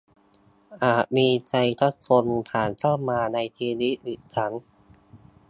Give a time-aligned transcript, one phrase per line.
[0.83, 4.53] อาจมีใครสักคนผ่านเข้ามาในชีวิตอีกครั้ง